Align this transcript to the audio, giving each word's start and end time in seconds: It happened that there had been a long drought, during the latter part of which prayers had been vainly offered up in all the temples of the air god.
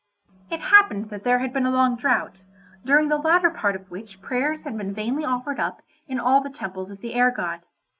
It 0.49 0.61
happened 0.61 1.11
that 1.11 1.23
there 1.23 1.37
had 1.37 1.53
been 1.53 1.67
a 1.67 1.69
long 1.69 1.95
drought, 1.95 2.43
during 2.83 3.07
the 3.09 3.17
latter 3.19 3.51
part 3.51 3.75
of 3.75 3.91
which 3.91 4.19
prayers 4.19 4.63
had 4.63 4.75
been 4.75 4.95
vainly 4.95 5.23
offered 5.25 5.59
up 5.59 5.83
in 6.07 6.19
all 6.19 6.41
the 6.41 6.49
temples 6.49 6.89
of 6.89 7.01
the 7.01 7.13
air 7.13 7.29
god. 7.29 7.61